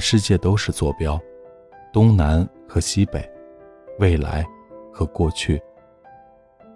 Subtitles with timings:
[0.00, 1.20] 世界都是坐标，
[1.92, 3.30] 东南和西北，
[3.98, 4.44] 未来
[4.90, 5.62] 和过去。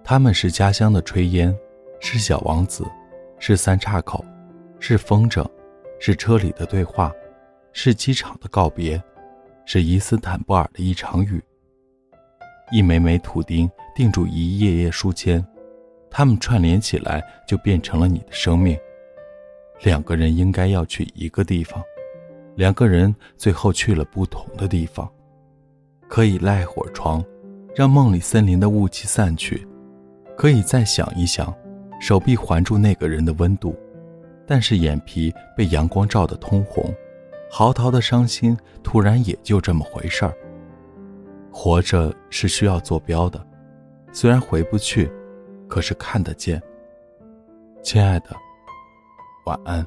[0.04, 1.56] 他们是家乡的炊烟，
[1.98, 2.84] 是小王子，
[3.38, 4.22] 是三岔口，
[4.78, 5.44] 是风筝，
[5.98, 7.10] 是车里的对话，
[7.72, 9.02] 是机场的告别，
[9.64, 11.42] 是伊斯坦布尔的一场雨。
[12.70, 15.44] 一枚枚图钉钉住一页页书签，
[16.10, 18.78] 它们串联起来就变成了你的生命。
[19.82, 21.82] 两个人应该要去一个地方，
[22.56, 25.08] 两个人最后去了不同的地方。
[26.08, 27.24] 可以赖会儿床，
[27.74, 29.66] 让梦里森林的雾气散去；
[30.36, 31.52] 可以再想一想，
[32.00, 33.74] 手臂环住那个人的温度。
[34.46, 36.94] 但是眼皮被阳光照得通红，
[37.50, 40.34] 嚎啕的伤心突然也就这么回事儿。
[41.50, 43.44] 活着是需要坐标的，
[44.12, 45.10] 虽然回不去，
[45.66, 46.62] 可是看得见。
[47.82, 48.36] 亲爱的。
[49.46, 49.86] 晚安。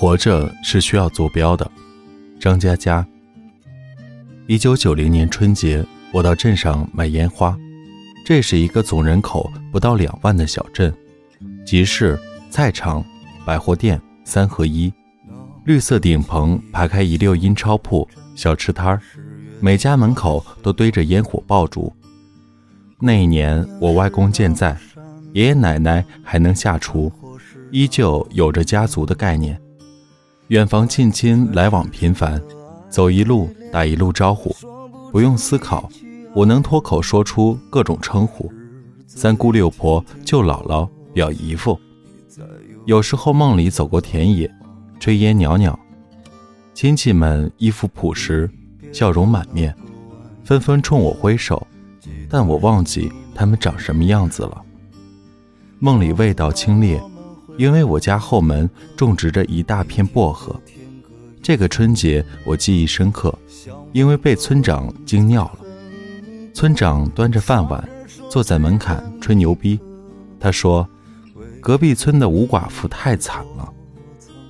[0.00, 1.70] 活着是需要坐标的，
[2.40, 3.06] 张嘉佳。
[4.46, 7.54] 一九九零年春节，我到镇上买烟花。
[8.24, 10.90] 这是一个总人口不到两万的小镇，
[11.66, 12.18] 集市、
[12.48, 13.04] 菜场、
[13.44, 14.90] 百货店三合一，
[15.66, 19.02] 绿色顶棚排开一溜阴钞铺、小吃摊儿，
[19.60, 21.94] 每家门口都堆着烟火爆竹。
[22.98, 24.74] 那一年，我外公健在，
[25.34, 27.12] 爷爷奶奶还能下厨，
[27.70, 29.60] 依旧有着家族的概念。
[30.50, 32.42] 远房近亲来往频繁，
[32.88, 34.52] 走一路打一路招呼，
[35.12, 35.88] 不用思考，
[36.34, 38.52] 我能脱口说出各种称呼：
[39.06, 41.78] 三姑六婆、舅姥姥、表姨夫。
[42.84, 44.52] 有时候梦里走过田野，
[44.98, 45.78] 炊烟袅袅，
[46.74, 48.50] 亲戚们衣服朴实，
[48.92, 49.72] 笑容满面，
[50.42, 51.64] 纷纷冲我挥手，
[52.28, 54.60] 但我忘记他们长什么样子了。
[55.78, 57.00] 梦里味道清冽。
[57.60, 60.58] 因为我家后门种植着一大片薄荷，
[61.42, 63.38] 这个春节我记忆深刻，
[63.92, 65.58] 因为被村长惊尿了。
[66.54, 67.86] 村长端着饭碗
[68.30, 69.78] 坐在门槛吹牛逼，
[70.40, 70.88] 他说
[71.60, 73.70] ：“隔壁村的吴寡妇太惨了。”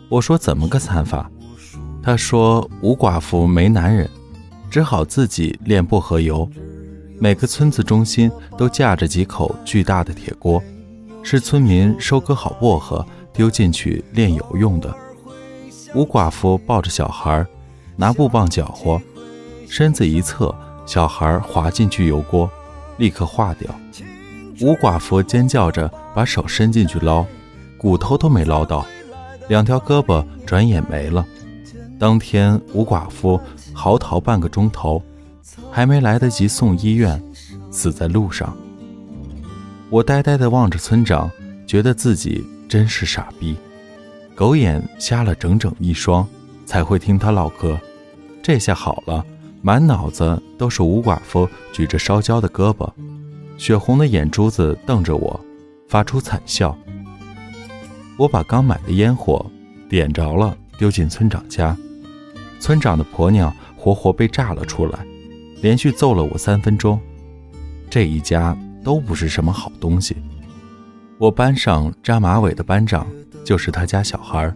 [0.08, 1.28] 我说：“怎么个惨法？”
[2.00, 4.08] 他说：“吴寡妇没男人，
[4.70, 6.48] 只好自己炼薄荷油，
[7.18, 10.62] 每个村子中心都架着几口巨大的铁锅。”
[11.22, 14.94] 是村民收割好薄荷，丢进去炼油用的。
[15.94, 17.44] 吴寡妇抱着小孩，
[17.96, 19.00] 拿布棒搅和，
[19.68, 20.54] 身子一侧，
[20.86, 22.50] 小孩滑进去油锅，
[22.96, 23.74] 立刻化掉。
[24.60, 27.24] 吴寡妇尖叫着把手伸进去捞，
[27.78, 28.84] 骨头都没捞到，
[29.48, 31.24] 两条胳膊转眼没了。
[31.98, 33.40] 当天吴寡妇
[33.72, 35.02] 嚎啕半个钟头，
[35.70, 37.22] 还没来得及送医院，
[37.70, 38.56] 死在路上。
[39.90, 41.28] 我呆呆地望着村长，
[41.66, 43.56] 觉得自己真是傻逼，
[44.36, 46.24] 狗眼瞎了整整一双，
[46.64, 47.76] 才会听他唠嗑。
[48.40, 49.26] 这下好了，
[49.62, 52.88] 满脑子都是吴寡妇举着烧焦的胳膊，
[53.58, 55.40] 血红的眼珠子瞪着我，
[55.88, 56.78] 发出惨笑。
[58.16, 59.44] 我把刚买的烟火
[59.88, 61.76] 点着了，丢进村长家，
[62.60, 65.04] 村长的婆娘活活被炸了出来，
[65.60, 67.00] 连续揍了我三分钟。
[67.90, 68.56] 这一家。
[68.82, 70.16] 都不是什么好东西。
[71.18, 73.06] 我班上扎马尾的班长
[73.44, 74.54] 就是他家小孩，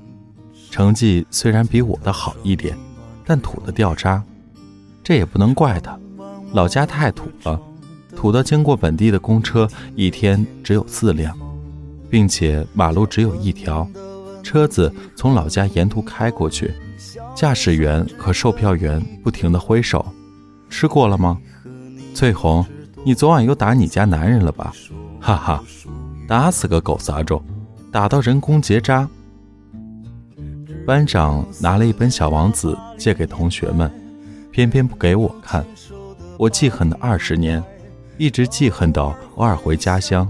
[0.70, 2.76] 成绩虽然比我的好一点，
[3.24, 4.22] 但土的掉渣。
[5.02, 5.98] 这也不能怪他，
[6.52, 7.60] 老家太土了，
[8.16, 11.36] 土的经过本地的公车一天只有四辆，
[12.08, 13.86] 并且马路只有一条，
[14.42, 16.72] 车子从老家沿途开过去，
[17.34, 20.02] 驾驶员和售票员不停地挥手。
[20.70, 21.38] 吃过了吗？
[22.14, 22.64] 翠红。
[23.06, 24.72] 你昨晚又打你家男人了吧？
[25.20, 25.62] 哈哈，
[26.26, 27.42] 打死个狗杂种，
[27.92, 29.06] 打到人工结扎。
[30.86, 33.92] 班长拿了一本《小王子》借给同学们，
[34.50, 35.62] 偏偏不给我看。
[36.38, 37.62] 我记恨的二十年，
[38.16, 40.26] 一直记恨到偶尔回家乡，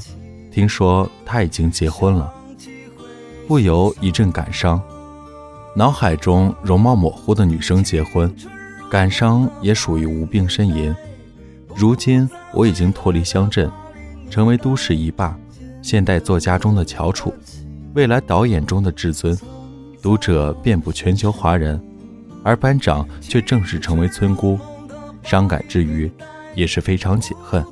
[0.51, 2.35] 听说他已经结婚了，
[3.47, 4.83] 不由一阵感伤。
[5.77, 8.35] 脑海中容貌模糊的女生结婚，
[8.91, 10.93] 感伤也属于无病呻吟。
[11.77, 13.71] 如今我已经脱离乡镇，
[14.31, 15.37] 成为都市一霸，
[15.83, 17.35] 现代作家中的翘楚，
[17.95, 19.37] 未来导演中的至尊。
[20.01, 21.83] 读者遍布全球华人，
[22.45, 24.59] 而班长却正式成为村姑，
[25.23, 26.11] 伤感之余，
[26.55, 27.65] 也是非常解恨。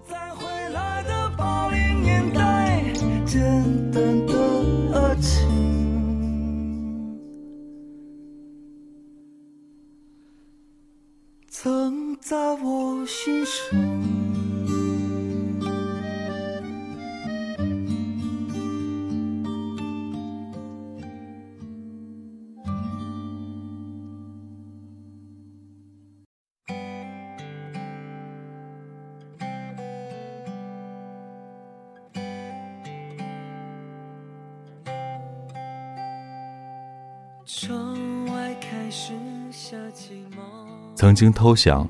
[40.94, 41.88] 曾经偷想，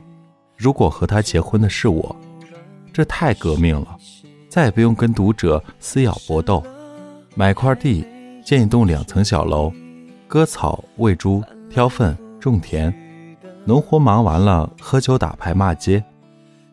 [0.62, 2.14] 如果和他结婚的是我，
[2.92, 3.96] 这太革命了，
[4.48, 6.62] 再也不用跟读者撕咬搏斗，
[7.34, 8.06] 买块地
[8.44, 9.72] 建一栋两层小楼，
[10.28, 12.94] 割草、喂猪、挑粪、种田，
[13.64, 16.00] 农活忙完了，喝酒打牌骂街，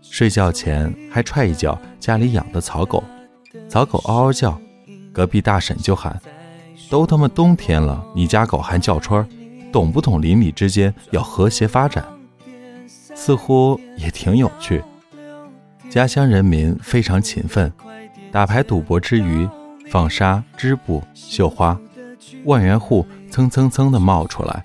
[0.04, 3.04] 睡觉前还踹一脚家里养的草狗，
[3.68, 4.56] 草狗嗷嗷叫，
[5.12, 6.22] 隔壁大婶就喊。
[6.92, 9.28] 都他妈冬天了，你家狗还叫春，
[9.72, 12.06] 懂不懂邻里之间要和谐发展？
[13.20, 14.82] 似乎也挺有趣。
[15.90, 17.70] 家乡人民非常勤奋，
[18.32, 19.46] 打牌赌博之余，
[19.90, 21.78] 纺纱、织布、绣花，
[22.46, 24.64] 万元户蹭蹭蹭的冒出来。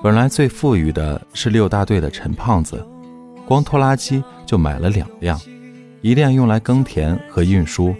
[0.00, 2.86] 本来最富裕的是六大队的陈胖子，
[3.44, 5.38] 光拖拉机就买了两辆，
[6.02, 7.92] 一辆用来耕田和运输。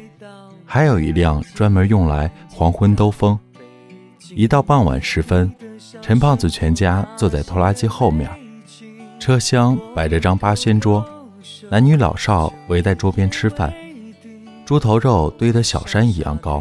[0.65, 3.37] 还有一辆专门用来黄昏兜风。
[4.31, 5.53] 一到傍晚时分，
[6.01, 8.31] 陈胖子全家坐在拖拉机后面，
[9.23, 11.07] 车厢摆着张八仙桌，
[11.71, 13.73] 男女老少围在桌边吃饭，
[14.67, 16.61] 猪头肉堆得小山一样高。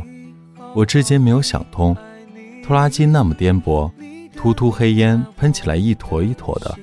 [0.75, 1.98] 我至今没有想通，
[2.63, 3.92] 拖拉机那么颠簸，
[4.38, 6.78] 突突黑烟喷起来一坨一坨的，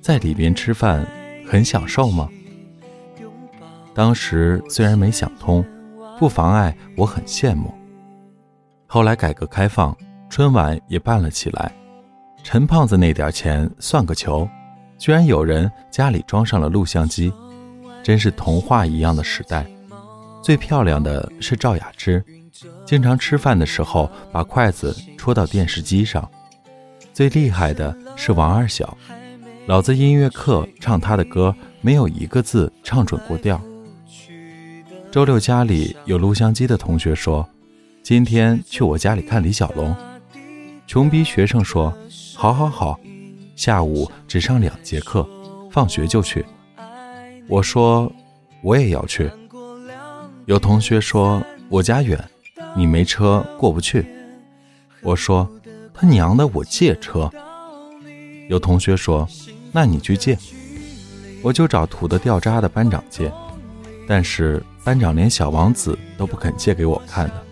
[0.00, 1.06] 在里边吃饭
[1.46, 2.28] 很享受吗？
[3.94, 5.64] 当时虽然没想通。
[6.18, 7.72] 不妨碍我很羡慕。
[8.88, 9.96] 后来改革开放，
[10.28, 11.70] 春晚也办了起来。
[12.42, 14.46] 陈胖子那点钱算个球，
[15.00, 17.32] 居然有人家里装上了录像机，
[18.02, 19.66] 真是童话一样的时代。
[20.42, 22.22] 最漂亮的是赵雅芝，
[22.84, 26.28] 经常吃饭的时候把筷子戳到电视机上。
[27.14, 28.94] 最厉害的是王二小，
[29.66, 33.58] 老子音乐课唱他的歌，没有一个字唱准过调。
[35.10, 37.48] 周六家里有录像机的同学说
[38.04, 39.96] ：“今天去我家里看李小龙。”
[40.86, 41.92] 穷逼学生说
[42.36, 43.00] ：“好好好，
[43.60, 45.28] 下午只上两节课，
[45.70, 46.42] 放学就去。”
[47.46, 48.10] 我说
[48.64, 49.30] ：“我也要去。”
[50.48, 52.18] 有同学说：“我家远，
[52.74, 54.06] 你没车过不去。”
[55.04, 55.46] 我说
[55.92, 57.30] ：“他娘的，我借车。”
[58.48, 59.28] 有同学说
[59.72, 60.38] ：“那你去借。”
[61.44, 63.30] 我就找土的掉渣的班长借，
[64.08, 64.64] 但是。
[64.82, 67.44] 班长连小王子都不肯借给我看的，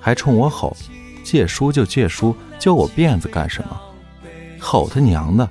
[0.00, 0.76] 还冲我吼
[1.22, 3.80] ：“借书就借书，揪我辫子干什么？
[4.68, 5.48] 吼他娘的！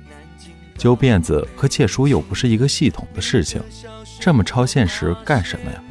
[0.76, 3.62] 揪辫子和借书又不是一个系统的事情，
[4.20, 5.82] 这么超现实干什么呀？”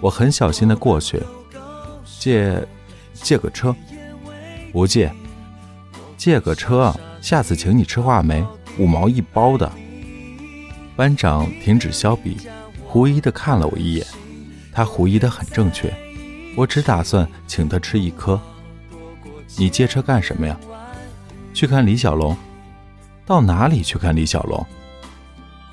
[0.00, 1.20] 我很小心的过去，
[2.20, 2.64] 借
[3.12, 3.74] 借个车，
[4.72, 5.12] 不借，
[6.16, 8.46] 借个车，下次请你吃话梅，
[8.78, 9.70] 五毛一包的。
[10.94, 12.36] 班长停止削笔。
[12.84, 14.06] 狐疑的看了我一眼，
[14.72, 15.92] 他狐疑的很正确。
[16.56, 18.40] 我只打算请他吃一颗。
[19.58, 20.56] 你借车干什么呀？
[21.56, 22.36] 去看李小龙。
[23.24, 24.64] 到哪里去看李小龙？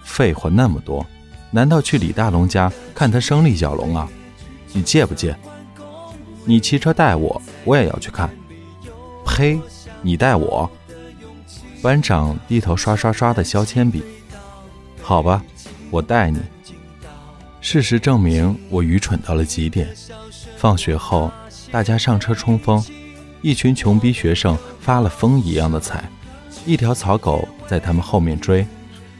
[0.02, 1.06] 废话那么多，
[1.52, 4.08] 难道去李大龙家看他生李小龙啊？
[4.72, 5.36] 你借不借？
[6.46, 8.34] 你骑车带我，我也要去看。
[9.25, 9.60] 呸！
[10.02, 10.72] 你带我？
[11.82, 14.02] 班长低头刷刷刷的削铅笔。
[15.02, 15.44] 好吧，
[15.92, 16.40] 我带你。
[17.60, 19.94] 事实证明，我愚蠢到了极点。
[20.56, 21.30] 放学后，
[21.74, 22.82] 大家上车冲锋，
[23.44, 26.10] 一群穷逼学生发了疯一样的踩，
[26.66, 28.66] 一条草狗在他们后面追，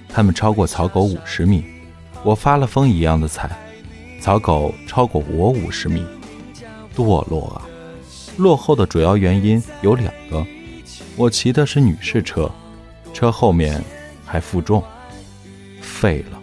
[0.08, 1.66] 他们超过草狗五十米，
[2.24, 3.52] 我发了疯一样的踩，
[4.22, 6.06] 草狗超过我五十米。
[6.96, 7.68] 堕落啊！
[8.38, 10.46] 落后的主要原因有两个：
[11.18, 12.50] 我骑的是女士车，
[13.14, 13.84] 车后面
[14.26, 14.82] 还负重，
[15.82, 16.43] 废了。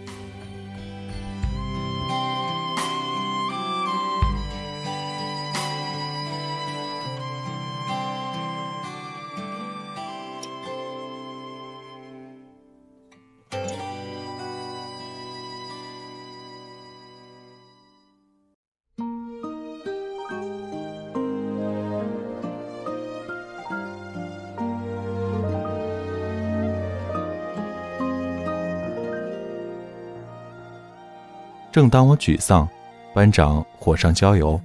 [31.81, 32.69] 正当我沮丧，
[33.11, 34.61] 班长火上浇油：“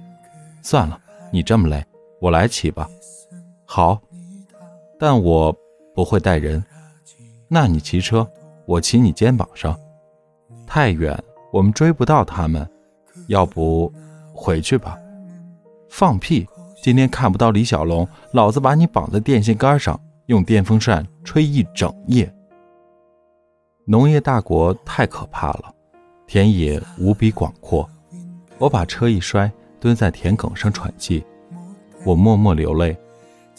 [0.61, 1.83] 算了，你这么累，
[2.21, 2.87] 我来骑吧。
[3.65, 3.99] ”“好，
[4.99, 5.51] 但我
[5.95, 6.63] 不会带人。
[7.49, 8.29] ”“那你骑车，
[8.67, 9.75] 我骑你肩膀上。
[10.67, 11.19] ”“太远，
[11.51, 12.69] 我们追不到他们。
[13.29, 13.91] 要不
[14.31, 14.95] 回去吧
[15.89, 16.47] ？”“放屁！
[16.83, 22.31] 今天看不到李小龙，老子把你绑在电线杆上，用电风扇吹一整夜。”
[23.85, 25.73] 农业大国太可怕了。
[26.27, 27.89] 田野无比广阔，
[28.57, 31.23] 我把车一摔，蹲在田埂上喘气。
[32.03, 32.95] 我默默流泪。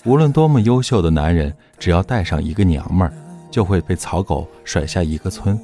[0.04, 3.12] 无论多么优秀的男人，只要带上一个娘们儿，
[3.50, 5.58] 就会被草狗甩下一个村。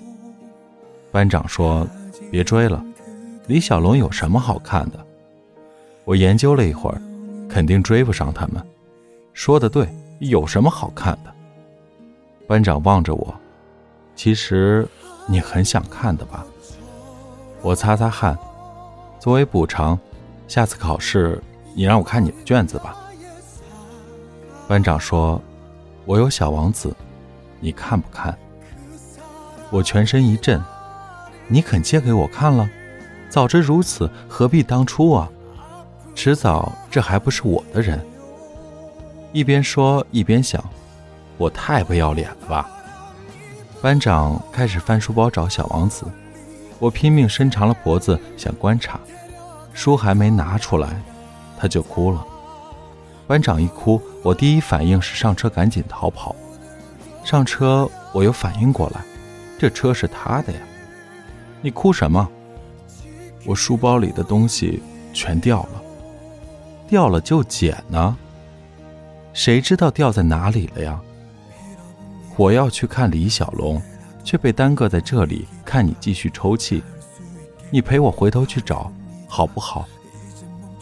[1.13, 1.87] 班长说
[2.33, 2.83] ：“别追了，
[3.49, 4.99] 李小龙有什么好看的？”
[6.07, 6.99] 我研究了一会儿，
[7.51, 8.65] 肯定追不上他们。
[9.35, 9.87] 说的对，
[10.21, 11.31] 有什么好看的？
[12.47, 13.35] 班长望着我，
[14.17, 14.89] 其实
[15.27, 16.47] 你很想看的吧？
[17.65, 18.39] 我擦擦汗，
[19.19, 19.99] 作为补偿，
[20.47, 21.43] 下次考试
[21.75, 22.95] 你让我看你的卷子吧。
[24.69, 25.41] 班长说
[26.05, 26.95] ：“我有小王子，
[27.61, 28.37] 你看不看？”
[29.73, 30.63] 我全身一震
[31.49, 32.69] ：“你肯借给我看了？
[33.31, 35.27] 早知如此，何必当初啊？
[36.15, 37.99] 迟早这还不是我的人。”
[39.33, 40.63] 一边说一边想
[41.39, 42.69] ：“我太不要脸了吧？”
[43.81, 46.05] 班长开始翻书包找小王子。
[46.85, 49.01] 我拼命伸长了脖子想观察，
[49.73, 51.03] 书还没拿出来，
[51.57, 52.23] 他就哭了。
[53.27, 56.37] 班长一哭，我第一反应是上车赶紧逃跑。
[57.25, 59.01] 上车，我又反应过来，
[59.59, 60.59] 这车是他的呀。
[61.63, 62.29] 你哭什么？
[63.47, 64.83] 我书包里的东西
[65.15, 65.83] 全掉了，
[66.87, 68.15] 掉了就捡呢。
[69.33, 71.01] 谁知道掉在哪里了呀？
[72.37, 73.81] 我要去看李小龙。
[74.25, 76.83] 却被耽搁在这里看你继续抽泣，
[77.71, 78.91] 你陪我回头去找，
[79.29, 79.87] 好不好？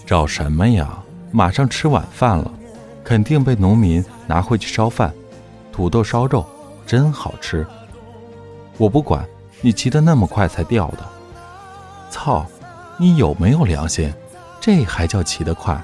[0.07, 1.03] 找什么呀？
[1.31, 2.51] 马上吃晚饭了，
[3.03, 5.13] 肯定被农民拿回去烧饭，
[5.73, 6.47] 土豆烧肉
[6.87, 7.67] 真好吃。
[8.77, 9.27] 我不管，
[9.61, 10.99] 你骑得那么快才掉的。
[12.11, 12.47] 操，
[12.99, 14.13] 你有没有良心？
[14.61, 15.83] 这还叫骑得快？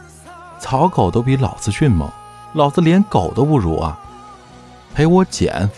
[0.60, 2.10] 草狗都比老子迅猛，
[2.52, 3.98] 老子连狗都不如啊！
[4.94, 5.68] 陪我捡，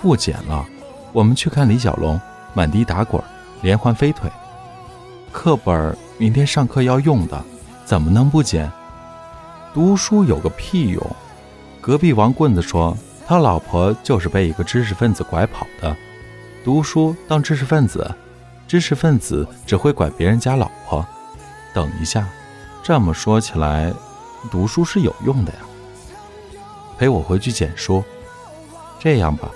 [0.00, 0.64] 不捡了。
[1.12, 2.20] 我们去看李小龙，
[2.54, 3.22] 满地打滚，
[3.62, 4.30] 连环飞腿。
[5.32, 7.44] 课本明天上课要用的，
[7.84, 8.70] 怎么能不捡？
[9.72, 11.16] 读书有个屁用！
[11.80, 12.96] 隔壁王棍子说，
[13.26, 15.96] 他老婆就是被一个知识分子拐跑的。
[16.64, 18.14] 读书当知识分子，
[18.66, 21.06] 知识分子只会拐别人家老婆。
[21.72, 22.26] 等一下，
[22.82, 23.92] 这么说起来，
[24.50, 25.58] 读书是有用的呀。
[26.98, 28.02] 陪我回去捡书。
[28.98, 29.48] 这样吧。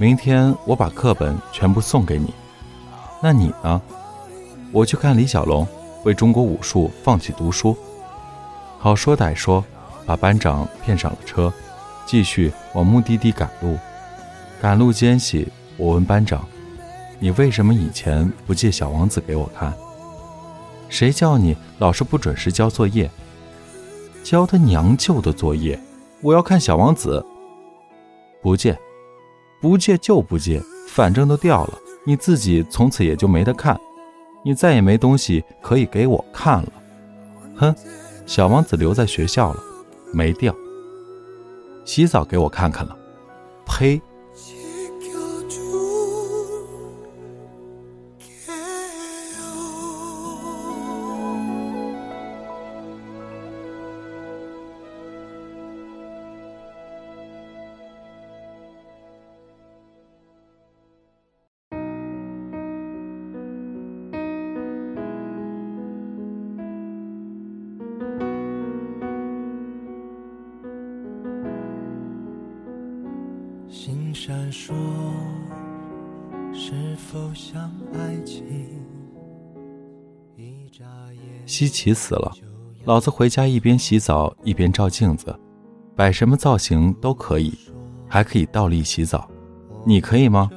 [0.00, 2.32] 明天我把课本全部送给你，
[3.20, 3.82] 那你呢？
[4.70, 5.66] 我去看李小龙，
[6.04, 7.76] 为中国武术放弃读书。
[8.78, 9.64] 好说歹说，
[10.06, 11.52] 把班长骗上了车，
[12.06, 13.76] 继续往目的地赶路。
[14.62, 16.46] 赶路间隙，我问班长
[17.18, 19.74] ：“你为什么以前不借小王子给我看？
[20.88, 23.10] 谁叫你老是不准时交作业？
[24.22, 25.76] 交他娘舅的作业！
[26.20, 27.26] 我要看小王子，
[28.40, 28.78] 不借。”
[29.60, 33.78] 不借就不借，反正都掉了，你自己从此也就没得看，
[34.44, 36.72] 你再也没东西可以给我看了。
[37.56, 37.74] 哼，
[38.24, 39.60] 小王子留在学校了，
[40.12, 40.54] 没掉。
[41.84, 42.96] 洗澡给我看看了，
[43.66, 44.00] 呸。
[81.58, 82.32] 稀奇死了，
[82.84, 85.36] 老子回家一边洗澡一边照镜子，
[85.96, 87.52] 摆什么造型都可以，
[88.06, 89.28] 还可以倒立洗澡。
[89.84, 90.48] 你可以吗？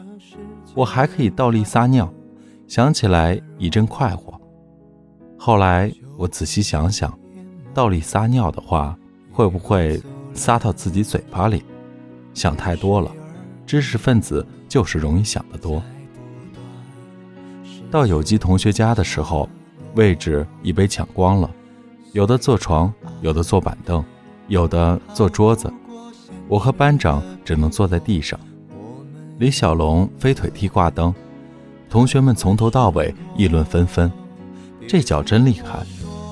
[0.75, 2.08] 我还可以倒立撒尿，
[2.67, 4.39] 想起来一阵快活。
[5.39, 7.12] 后来我仔细想想，
[7.74, 8.96] 倒立撒尿的话，
[9.31, 10.00] 会不会
[10.36, 11.63] 撒到自己嘴巴里？
[12.36, 13.12] 想太多了，
[13.65, 15.81] 知识分子就是容易想得多。
[17.89, 19.50] 到有机同学家的时候，
[19.95, 21.50] 位置已被抢光了，
[22.13, 24.03] 有的坐床，有的坐板凳，
[24.48, 25.71] 有的坐桌子，
[26.48, 28.39] 我和班长只能坐在地上。
[29.38, 31.13] 李小龙飞腿踢挂灯，
[31.89, 34.12] 同学们从头到尾议论纷纷。
[34.88, 35.86] 这脚真厉害，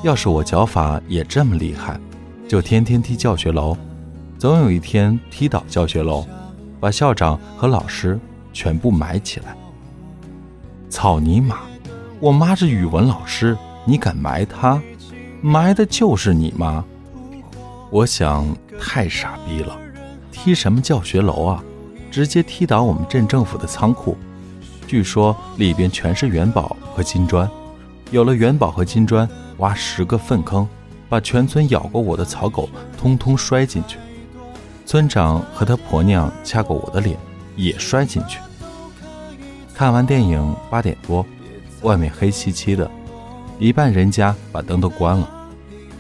[0.04, 2.00] 要是我脚法也这么厉害，
[2.48, 3.76] 就天天踢教学楼，
[4.38, 6.26] 总有一天踢倒教学楼，
[6.80, 8.20] 把校长和老师
[8.54, 9.56] 全部埋起来。
[10.90, 11.60] 草泥马，
[12.22, 14.82] 我妈是语文老师，你敢埋她？
[15.42, 16.84] 埋的就是你妈！
[17.90, 18.46] 我想
[18.78, 19.78] 太傻逼了，
[20.30, 21.64] 踢什么教学楼啊？
[22.12, 24.18] 直接踢倒我们镇政府的仓库，
[24.86, 27.50] 据说里边全是元宝和金砖。
[28.12, 29.28] 有了元宝和金砖，
[29.60, 30.68] 挖十个粪坑，
[31.08, 33.98] 把全村咬过我的草狗通通摔进去。
[34.86, 37.18] 村长和他婆娘掐过我的脸，
[37.56, 38.40] 也摔进去。
[39.74, 41.26] 看完电影八点多，
[41.82, 42.90] 外面黑漆漆的，
[43.58, 45.30] 一半人家把灯都关了。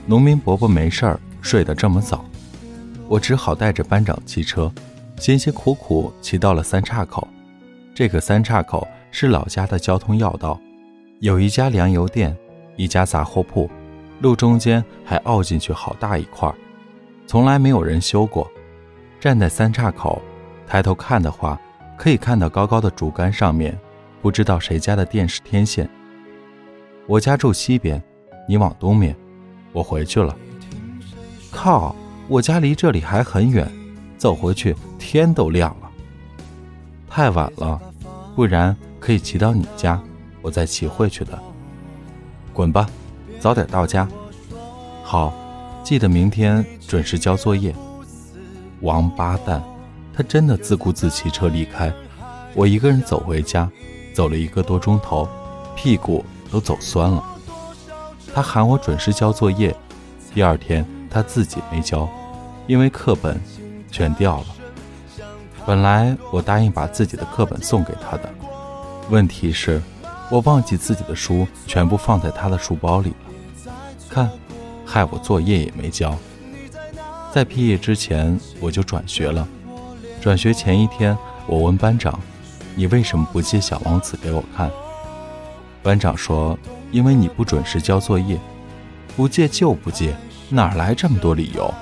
[0.05, 2.25] 农民伯伯没事儿，睡得这么早，
[3.07, 4.71] 我只好带着班长骑车。
[5.17, 7.27] 辛辛苦苦骑到了三岔口，
[7.93, 10.59] 这个三岔口是老家的交通要道，
[11.19, 12.35] 有一家粮油店，
[12.77, 13.69] 一家杂货铺，
[14.21, 16.49] 路中间还凹进去好大一块，
[17.27, 18.49] 从来没有人修过。
[19.19, 20.21] 站在三岔口，
[20.65, 21.59] 抬头看的话，
[21.97, 23.77] 可以看到高高的竹竿上面，
[24.21, 25.89] 不知道谁家的电视天线。
[27.07, 28.01] 我家住西边，
[28.47, 29.15] 你往东面，
[29.71, 30.35] 我回去了。
[31.51, 31.95] 靠，
[32.27, 33.69] 我家离这里还很远。
[34.17, 35.89] 走回去，天都亮了。
[37.09, 37.81] 太晚了，
[38.35, 39.97] 不然可以骑到你家，
[40.41, 41.41] 我再骑回去的。
[42.53, 42.89] 滚吧，
[43.39, 44.05] 早点到家。
[45.03, 45.33] 好，
[45.85, 47.73] 记得明天准时交作业。
[48.81, 49.63] 王八蛋，
[50.13, 51.89] 他真的自顾自骑车离开。
[52.53, 53.71] 我一个人走回家，
[54.13, 55.27] 走了一个多钟头，
[55.75, 57.23] 屁股都走酸了。
[58.33, 59.75] 他喊我准时交作业，
[60.33, 62.07] 第二天他自己没交，
[62.67, 63.39] 因为课本。
[63.91, 64.45] 全掉了。
[65.65, 68.29] 本来我答应把自己的课本送给他的，
[69.09, 69.81] 问题是，
[70.29, 73.73] 我忘记自己的书全部放在他的书包里了。
[74.07, 74.29] 看，
[74.85, 76.15] 害我作业也没交。
[77.33, 79.47] 在毕业之前我就转学了。
[80.21, 81.17] 转学前一天，
[81.47, 82.19] 我问班长
[82.75, 84.69] ：“你为什么不借《小王子》给我看？”
[85.83, 86.57] 班长说
[86.91, 88.39] ：“因为你不准时交作业，
[89.15, 90.15] 不借就不借，
[90.49, 91.73] 哪来这么多理由？”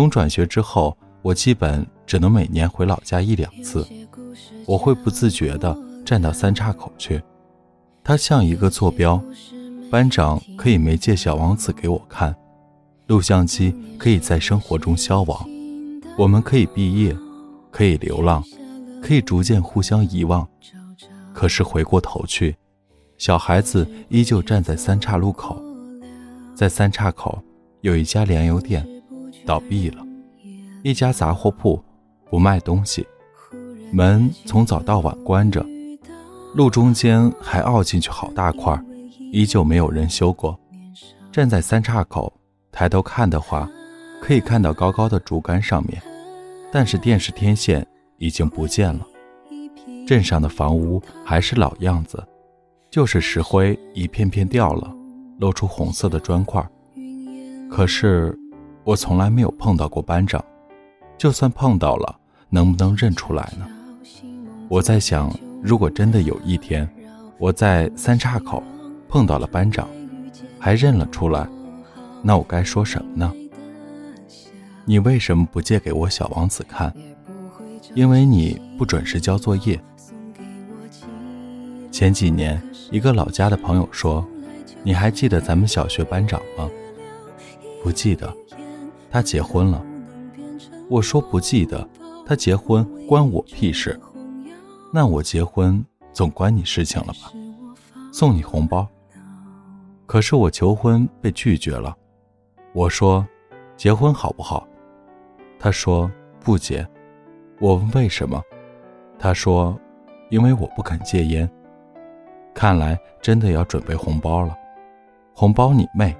[0.00, 3.86] 从转学之后，我基本只能每年回老家一两次。
[4.64, 7.22] 我会不自觉地站到三岔口去，
[8.02, 9.22] 它像一个坐标。
[9.90, 12.34] 班长可以没借《小王子》给我看，
[13.08, 15.46] 录像机可以在生活中消亡，
[16.16, 17.14] 我们可以毕业，
[17.70, 18.42] 可以流浪，
[19.02, 20.48] 可以逐渐互相遗忘。
[21.34, 22.56] 可是回过头去，
[23.18, 25.62] 小孩子依旧站在三岔路口，
[26.54, 27.38] 在三岔口
[27.82, 28.82] 有一家粮油店。
[29.50, 30.06] 倒闭了，
[30.84, 31.82] 一家杂货铺
[32.30, 33.04] 不卖东西，
[33.92, 35.66] 门从早到晚关着，
[36.54, 38.80] 路中间还凹进去好大块，
[39.32, 40.56] 依旧没有人修过。
[41.32, 42.32] 站在三岔口
[42.70, 43.68] 抬头看的话，
[44.22, 46.00] 可以看到高高的竹竿上面，
[46.70, 47.84] 但是电视天线
[48.18, 49.04] 已经不见了。
[50.06, 52.24] 镇上的房屋还是老样子，
[52.88, 54.94] 就是石灰一片片掉了，
[55.40, 56.64] 露出红色的砖块。
[57.68, 58.32] 可是。
[58.84, 60.42] 我从来没有碰到过班长，
[61.18, 63.66] 就算碰到了，能不能认出来呢？
[64.68, 65.30] 我在想，
[65.62, 66.88] 如果真的有一天，
[67.38, 68.62] 我在三岔口
[69.08, 69.88] 碰到了班长，
[70.58, 71.46] 还认了出来，
[72.22, 73.32] 那我该说什么呢？
[74.86, 76.92] 你为什么不借给我小王子看？
[77.94, 79.80] 因为你不准时交作业。
[81.90, 84.26] 前几年，一个老家的朋友说
[84.82, 86.68] ：“你还记得咱们小学班长吗？”
[87.82, 88.32] 不记得，
[89.10, 89.84] 他结婚了。
[90.88, 91.86] 我说不记得，
[92.24, 93.98] 他结婚关我屁事。
[94.92, 97.32] 那我结婚总关你事情了吧？
[98.12, 98.88] 送你红包。
[100.06, 101.96] 可是我求婚被拒绝了。
[102.72, 103.26] 我说
[103.76, 104.66] ：“结婚好不好？”
[105.58, 106.10] 他说
[106.42, 106.86] ：“不结。”
[107.60, 108.42] 我问为什么？
[109.18, 109.78] 他说
[110.30, 111.48] ：“因为我不肯戒烟。”
[112.52, 114.56] 看来真的要准备红包了。
[115.34, 116.16] 红包你妹！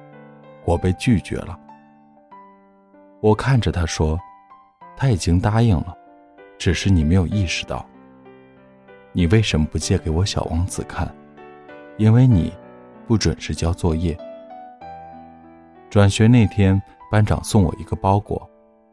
[0.65, 1.59] 我被拒绝了。
[3.21, 4.19] 我看着他说
[4.97, 5.95] ：“他已经答应了，
[6.59, 7.85] 只是你没有意识到。
[9.13, 11.07] 你为什么不借给我小王子看？
[11.99, 12.51] 因为你
[13.07, 14.19] 不准时交作业。
[15.91, 16.81] 转学那天，
[17.11, 18.49] 班长送我一个包裹，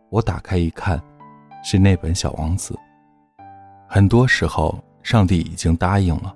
[0.10, 1.02] 我打开一看，
[1.63, 2.74] 是那本《小王子》。
[3.88, 6.36] 很多时候，上帝已经答应了，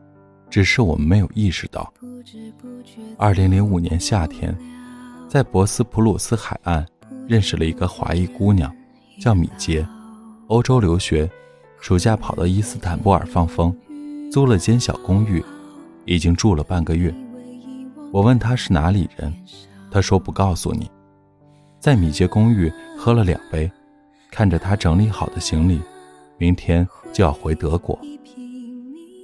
[0.49, 1.91] 只是我们没有意识到。
[3.17, 4.57] 二零零五年夏天。
[5.27, 6.85] 在博斯普鲁斯海岸
[7.27, 8.73] 认识了一个华裔姑娘，
[9.19, 9.87] 叫米杰，
[10.47, 11.29] 欧洲留学，
[11.79, 13.75] 暑假跑到伊斯坦布尔放风，
[14.31, 15.43] 租了间小公寓，
[16.05, 17.13] 已经住了半个月。
[18.11, 19.33] 我问她是哪里人，
[19.89, 20.89] 她说不告诉你。
[21.79, 23.71] 在米杰公寓喝了两杯，
[24.29, 25.81] 看着她整理好的行李，
[26.37, 27.97] 明天就要回德国。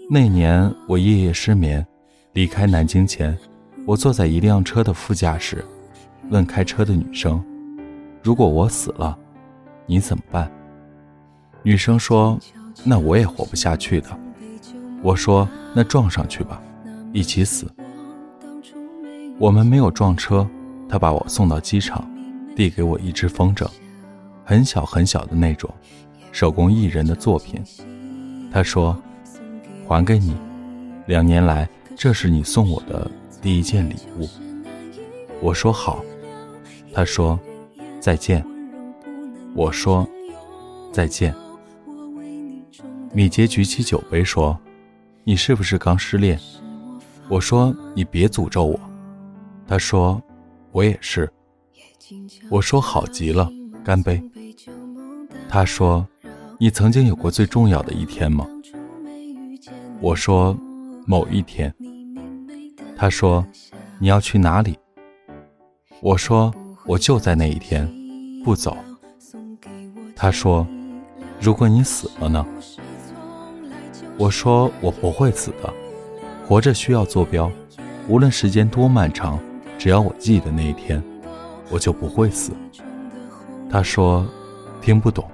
[0.10, 1.86] 那年我夜夜失眠，
[2.34, 3.38] 离开南京前，
[3.86, 5.64] 我坐在一辆车的副驾驶。
[6.30, 7.44] 问开车的女生
[8.28, 9.18] ：“如果我死了，
[9.86, 10.52] 你怎么办？”
[11.64, 12.38] 女生说
[12.84, 14.10] ：“那我也活不下去的。”
[15.02, 16.62] 我说：“那撞上去吧，
[17.14, 17.66] 一起死。”
[19.40, 20.46] 我们没有撞车，
[20.90, 22.06] 他把我送到机场，
[22.54, 23.66] 递给我一只风筝，
[24.44, 25.74] 很小很小的那种，
[26.34, 27.64] 手工艺人的作品。
[28.52, 29.02] 他说
[29.88, 30.36] ：“还给你，
[31.06, 33.10] 两年来这是你送我的
[33.42, 34.28] 第一件礼物。”
[35.40, 36.04] 我说：“好。”
[36.94, 37.40] 他说
[38.00, 38.46] ：“再见。”
[39.56, 40.08] 我说
[40.94, 41.34] ：“再见。”
[43.14, 44.58] 米杰举起酒杯说
[45.24, 46.40] ：“你是不是刚失恋？”
[47.30, 48.80] 我说：“你别诅咒我。”
[49.68, 50.22] 他说
[50.72, 51.32] ：“我也是。”
[52.50, 53.50] 我说：“好极了，
[53.84, 54.24] 干杯。”
[55.50, 56.08] 他说
[56.60, 58.46] ：“你曾经有过最重要的一天吗？”
[60.00, 60.56] 我说
[61.08, 61.74] ：“某一天。”
[62.96, 63.46] 他说
[64.00, 64.78] ：“你要去哪里？”
[66.02, 66.54] 我说。
[66.88, 67.86] 我就在那一天，
[68.46, 68.78] 不走。
[70.16, 70.66] 他说
[71.40, 72.46] ：“如果你死了呢？”
[74.18, 75.72] 我说：“我不会死的，
[76.48, 77.52] 活着需要坐标，
[78.08, 79.38] 无论时间多漫长，
[79.78, 81.04] 只要我记得那一天，
[81.70, 82.54] 我就不会死。”
[83.70, 84.26] 他说
[84.82, 85.30] ：“听不懂。”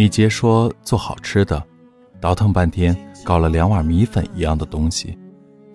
[0.00, 1.62] 米杰说：“做好吃的，
[2.22, 5.18] 倒腾半天，搞了两碗米粉一样的东西，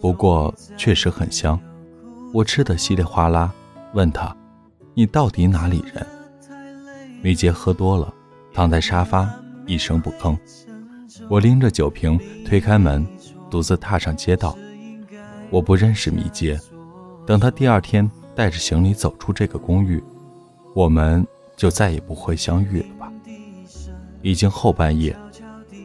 [0.02, 1.60] 不过确实很香。
[2.34, 3.54] 我吃的稀里哗啦，
[3.94, 4.36] 问他
[4.98, 6.04] ：‘你到底哪里人？’
[7.22, 8.12] 米杰喝多了，
[8.52, 9.30] 躺在沙发，
[9.68, 10.36] 一声不吭。
[11.30, 13.06] 我拎着酒瓶，推开门，
[13.52, 14.58] 独自踏上街道。
[15.52, 16.60] 我不认识米杰，
[17.28, 20.04] 等他第二天带着行李走出这个公寓。”
[20.74, 21.24] 我们
[21.56, 22.95] 就再也不会相遇了？
[24.26, 25.16] 已经后半夜，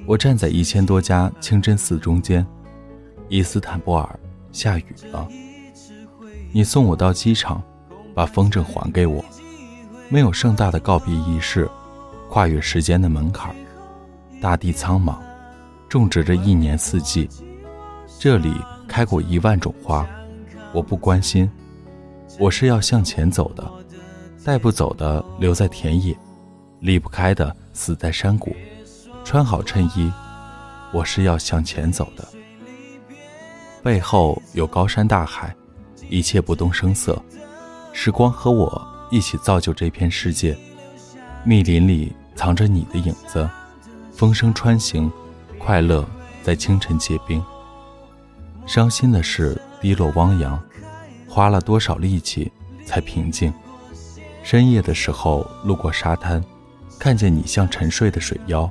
[0.07, 2.45] 我站在一千多家清真寺中间，
[3.29, 4.19] 伊斯坦布尔
[4.51, 5.29] 下雨了。
[6.51, 7.63] 你送我到机场，
[8.15, 9.23] 把风筝还给我。
[10.09, 11.69] 没有盛大的告别仪式，
[12.31, 13.55] 跨越时间的门槛，
[14.41, 15.19] 大地苍茫，
[15.87, 17.29] 种植着一年四季。
[18.19, 18.55] 这里
[18.89, 20.09] 开过一万种花，
[20.73, 21.49] 我不关心。
[22.39, 23.71] 我是要向前走的，
[24.43, 26.17] 带不走的留在田野，
[26.79, 28.55] 离不开的死在山谷。
[29.25, 30.13] 穿好衬衣，
[30.93, 32.29] 我是要向前走的。
[33.83, 35.57] 背后有高山大海，
[36.11, 37.19] 一切不动声色。
[37.95, 40.55] 时光和我一起造就这片世界。
[41.43, 43.49] 密林里藏着你的影子，
[44.13, 45.11] 风声穿行，
[45.59, 46.07] 快乐
[46.43, 47.43] 在清晨结冰。
[48.67, 50.63] 伤心的事滴落汪洋，
[51.27, 52.53] 花了多少力气
[52.85, 53.51] 才平静？
[54.43, 56.45] 深夜的时候路过沙滩，
[57.01, 58.71] 看见你像沉睡的水妖，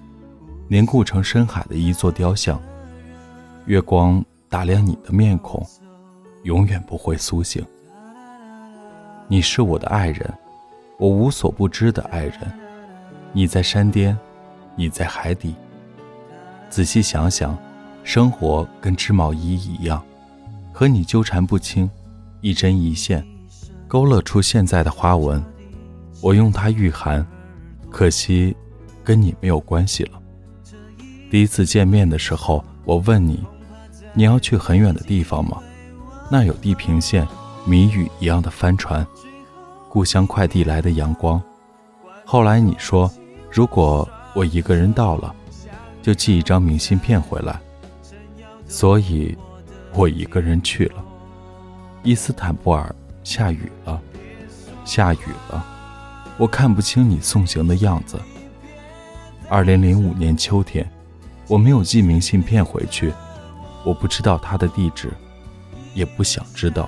[0.67, 2.61] 凝固成深海的一座雕像。
[3.65, 5.65] 月光打量你的面孔，
[6.43, 7.65] 永远不会苏醒。
[9.27, 10.31] 你是我的爱人。
[10.99, 12.39] 我无所不知的爱人，
[13.33, 14.15] 你在山巅，
[14.75, 15.55] 你在海底。
[16.69, 17.57] 仔细想想，
[18.03, 20.03] 生活跟织毛衣一样，
[20.71, 21.89] 和你纠缠不清，
[22.41, 23.25] 一针一线，
[23.87, 25.43] 勾勒出现在的花纹。
[26.21, 27.25] 我用它御寒，
[27.91, 28.55] 可惜，
[29.03, 30.21] 跟你没有关系了。
[31.29, 33.43] 第一次见面的时候，我问你，
[34.13, 35.61] 你要去很远的地方吗？
[36.31, 37.27] 那有地平线、
[37.65, 39.05] 谜语一样的帆船。
[39.89, 41.41] 故乡快递来的阳光。
[42.23, 43.11] 后来你说，
[43.51, 45.35] 如果我一个人到了，
[46.01, 47.59] 就寄一张明信片回来。
[48.67, 49.35] 所以，
[49.95, 51.03] 我一个人去了。
[52.03, 53.99] 伊斯坦布尔下雨了，
[54.85, 55.65] 下雨了，
[56.39, 58.17] 我看不清你送行的样子。
[59.49, 60.89] 二零零五年秋天，
[61.49, 63.13] 我没有寄明信片回去，
[63.83, 65.11] 我不知道他的地址，
[65.93, 66.87] 也不想知道。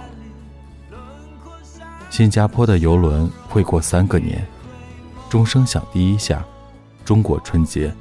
[2.09, 4.41] 新加坡的游轮会过三个年，
[5.29, 6.45] 钟声响第一下，
[7.03, 7.91] 中国春节；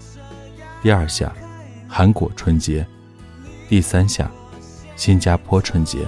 [0.81, 1.33] 第二下，
[1.89, 2.85] 韩国春节；
[3.69, 4.31] 第三下，
[4.95, 6.07] 新加坡春节。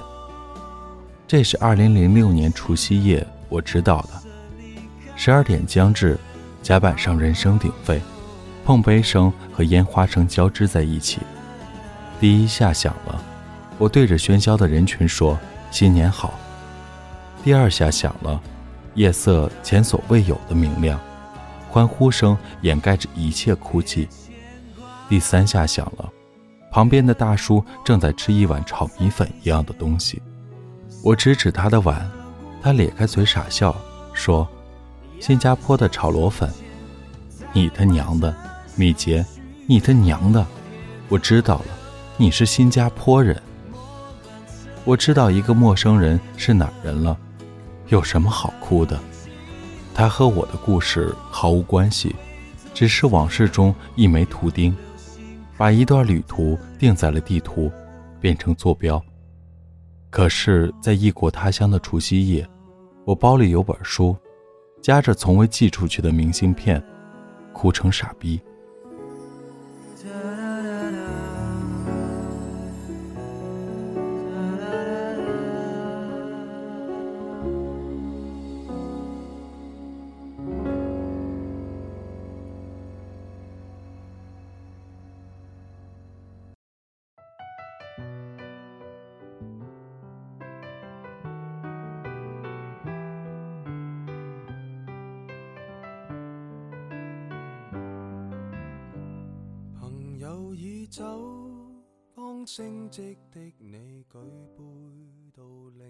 [1.27, 4.22] 这是二零零六年除夕夜，我知道的。
[5.15, 6.17] 十二点将至，
[6.61, 8.01] 甲板上人声鼎沸，
[8.65, 11.19] 碰杯声和烟花声交织在一起。
[12.19, 13.21] 第一下响了，
[13.77, 15.37] 我对着喧嚣的人群说
[15.71, 16.33] ：“新年好。”
[17.43, 18.41] 第二下响了，
[18.95, 20.99] 夜色前所未有的明亮，
[21.69, 24.07] 欢呼声掩盖着一切哭泣。
[25.09, 26.09] 第三下响了，
[26.71, 30.21] 旁边的大叔正在吃一碗炒米粉一样的东西。
[31.03, 32.09] 我指指他的碗，
[32.61, 33.75] 他咧开嘴傻笑，
[34.13, 34.47] 说
[35.23, 36.51] ：“新加坡的炒螺粉。”
[37.55, 38.35] 你他娘的，
[38.75, 39.25] 米杰，
[39.65, 40.45] 你他娘的！
[41.07, 41.67] 我知道了，
[42.17, 43.41] 你是新加坡人。
[44.83, 47.17] 我知道一个陌生人是哪人了。
[47.87, 48.99] 有什么好哭的？
[49.93, 52.13] 他和我的故事毫无关系，
[52.73, 54.75] 只是往事中一枚图钉，
[55.55, 57.71] 把一段旅途定在了地图，
[58.19, 59.01] 变成坐标。
[60.09, 62.45] 可是，在异国他乡的除夕夜，
[63.05, 64.17] 我包里有本书，
[64.83, 66.83] 夹着从未寄出去的明信片，
[67.53, 68.39] 哭成傻逼。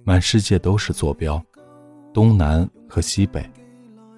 [0.05, 1.43] 满世界都是坐标，
[2.13, 3.49] 东南和西北，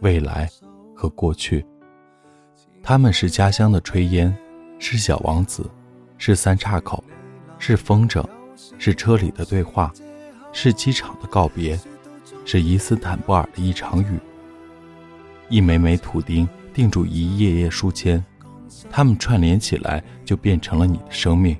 [0.02, 0.50] 未来
[0.96, 1.66] 和过去。
[2.84, 4.36] 他们是家乡的炊烟，
[4.78, 5.70] 是小王子，
[6.18, 7.04] 是三岔口，
[7.58, 8.24] 是风筝，
[8.78, 9.92] 是车里的对话，
[10.52, 11.80] 是机场的告别，
[12.46, 14.20] 是伊斯坦布尔的一场雨。
[15.50, 18.24] 一枚枚图钉钉住一页页书签。
[18.90, 21.58] 他们串联起来，就变成了你的生命。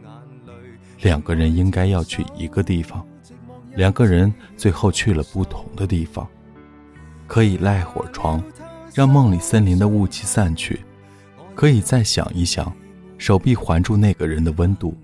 [1.02, 3.06] 两个人应该要去一个地方，
[3.76, 6.28] 两个人最后去了不同的地方。
[7.28, 8.44] 可以赖会床，
[8.94, 10.76] 让梦里森林的雾气散去；
[11.56, 12.72] 可以再想一想，
[13.18, 14.96] 手臂环住那个人的温度。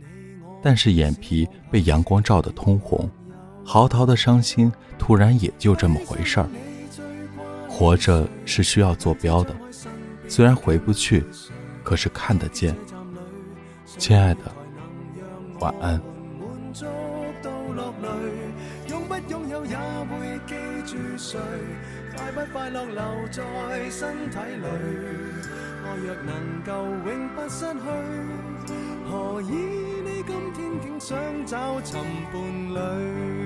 [0.62, 3.10] 但是眼皮被阳光照得通红，
[3.65, 6.47] 嚎啕的伤心突然也就这么回事儿。
[7.67, 9.56] 活着是需要坐标的，
[10.27, 11.23] 虽然回不去。
[11.84, 12.75] 可是看得见，
[13.97, 14.41] 亲爱的，
[15.62, 16.02] 晚安。
[18.88, 21.39] 拥不拥有也会记住谁？
[22.15, 23.41] 快不快乐留在
[23.89, 24.65] 身体里？
[25.84, 26.32] 爱若能
[26.65, 26.71] 够
[27.08, 27.80] 永不失去，
[29.10, 32.00] 何以你今天竟想找寻
[32.32, 32.41] 伴
[32.74, 33.40] 侣？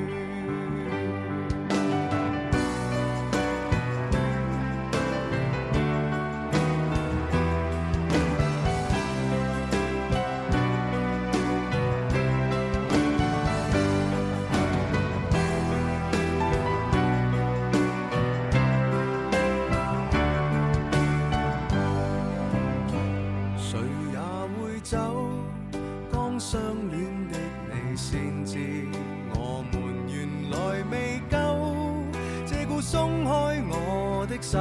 [34.51, 34.59] 手，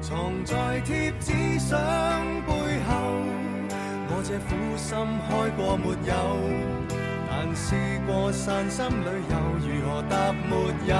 [0.00, 1.78] 藏在貼紙相
[2.44, 2.50] 背
[2.88, 2.90] 後。
[4.10, 4.90] 我這苦心
[5.28, 6.12] 開過沒有，
[7.30, 7.64] 但試
[8.04, 10.50] 過散心旅遊，如何答没
[10.90, 10.92] 有？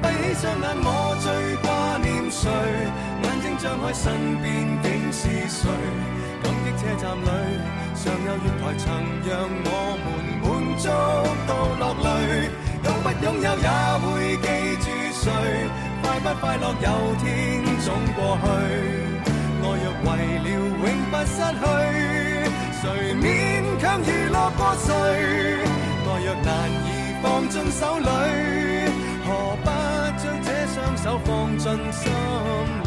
[0.00, 0.88] 閉起双眼，我
[1.18, 1.26] 最
[1.58, 1.66] 掛
[1.98, 2.40] 念誰？
[3.24, 4.46] 眼睛張開，身邊
[4.80, 5.26] 竟是
[5.58, 5.66] 誰？
[6.40, 7.26] 感激車站裏
[7.96, 8.86] 尚有月台，曾
[9.26, 9.28] 讓
[9.66, 9.68] 我
[10.04, 10.06] 們
[10.38, 10.46] 滿
[10.78, 10.86] 足
[11.48, 12.06] 到落淚。
[12.78, 13.68] 擁不擁有也
[14.06, 14.37] 會
[15.20, 15.24] 谁
[16.02, 17.26] 快不快乐有天
[17.84, 18.46] 总过去。
[19.60, 20.06] 爱若为
[20.44, 21.62] 了永不失去
[22.80, 22.82] 谁
[23.14, 23.22] 勉
[23.80, 24.88] 强娱乐过谁？
[26.06, 26.88] 爱若难以
[27.20, 28.06] 放进手里
[29.26, 29.26] 何
[29.64, 29.66] 不
[30.22, 31.28] 将这双手放
[31.58, 32.02] 进心
[32.84, 32.86] 里？